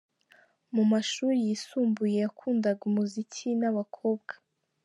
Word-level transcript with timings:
Mu 0.75 0.83
mashuri 0.91 1.35
yisumbuye 1.45 2.15
yakundaga 2.23 2.81
umuziki 2.89 3.47
n’abakobwa. 3.59 4.33